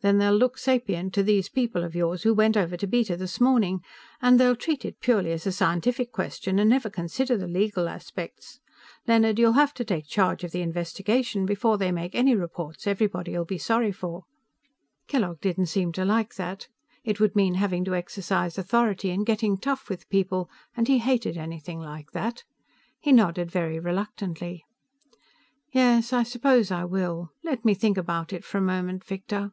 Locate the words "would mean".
17.18-17.54